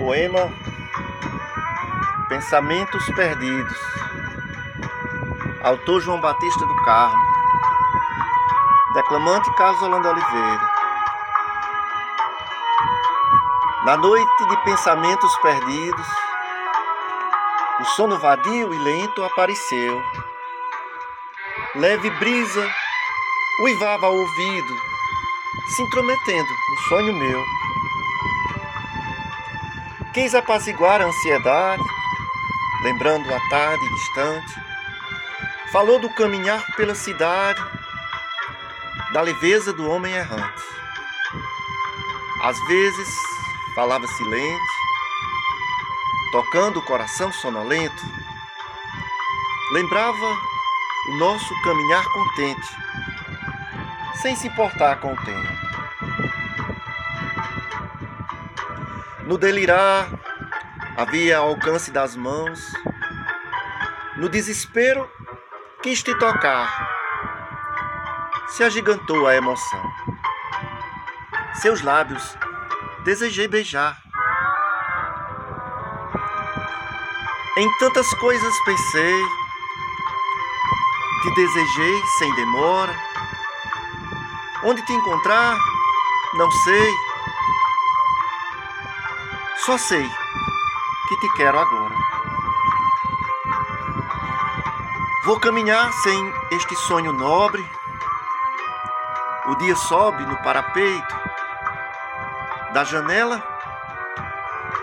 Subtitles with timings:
[0.00, 0.50] Poema
[2.30, 3.78] Pensamentos Perdidos.
[5.62, 7.22] Autor João Batista do Carmo.
[8.94, 10.70] Declamante Carlos Holanda Oliveira.
[13.84, 16.06] Na noite de pensamentos perdidos,
[17.80, 20.02] o sono vadio e lento apareceu.
[21.74, 22.74] Leve brisa
[23.64, 24.76] uivava ao ouvido,
[25.68, 27.44] se intrometendo no sonho meu.
[30.12, 31.84] Quis apaziguar a ansiedade,
[32.82, 34.54] lembrando a tarde distante.
[35.70, 37.62] Falou do caminhar pela cidade,
[39.12, 40.62] da leveza do homem errante.
[42.42, 43.08] Às vezes
[43.76, 44.72] falava silente,
[46.32, 48.02] tocando o coração sonolento.
[49.72, 50.38] Lembrava
[51.08, 52.68] o nosso caminhar contente,
[54.20, 55.69] sem se importar com o tempo.
[59.30, 60.10] No delirar,
[60.96, 62.58] havia alcance das mãos.
[64.16, 65.08] No desespero,
[65.84, 66.68] quis te tocar.
[68.48, 69.84] Se agigantou a emoção.
[71.62, 72.36] Seus lábios
[73.04, 74.02] desejei beijar.
[77.56, 79.22] Em tantas coisas pensei,
[81.22, 82.96] te desejei sem demora.
[84.64, 85.56] Onde te encontrar,
[86.34, 87.09] não sei
[89.64, 90.08] só sei
[91.08, 91.94] que te quero agora.
[95.24, 97.62] Vou caminhar sem este sonho nobre.
[99.46, 101.20] O dia sobe no parapeito.
[102.72, 103.42] Da janela,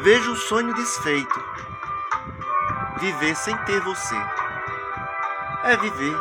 [0.00, 1.44] vejo o sonho desfeito.
[2.98, 4.16] Viver sem ter você
[5.64, 6.16] é viver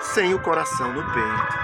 [0.00, 1.58] sem o coração no peito.